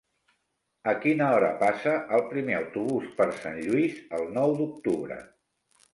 [0.93, 5.21] A quina hora passa el primer autobús per Sant Lluís el nou d'octubre?